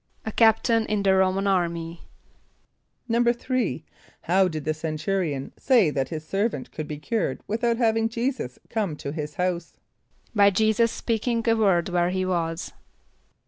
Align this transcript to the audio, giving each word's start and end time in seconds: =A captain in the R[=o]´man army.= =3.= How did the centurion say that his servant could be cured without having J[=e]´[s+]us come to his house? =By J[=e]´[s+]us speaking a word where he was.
=A 0.25 0.31
captain 0.31 0.87
in 0.87 1.03
the 1.03 1.11
R[=o]´man 1.11 1.45
army.= 1.45 2.01
=3.= 3.07 3.83
How 4.21 4.47
did 4.47 4.65
the 4.65 4.73
centurion 4.73 5.53
say 5.59 5.91
that 5.91 6.09
his 6.09 6.25
servant 6.25 6.71
could 6.71 6.87
be 6.87 6.97
cured 6.97 7.39
without 7.45 7.77
having 7.77 8.09
J[=e]´[s+]us 8.09 8.57
come 8.67 8.95
to 8.95 9.11
his 9.11 9.35
house? 9.35 9.73
=By 10.33 10.49
J[=e]´[s+]us 10.49 10.91
speaking 10.91 11.43
a 11.47 11.55
word 11.55 11.89
where 11.89 12.09
he 12.09 12.25
was. 12.25 12.71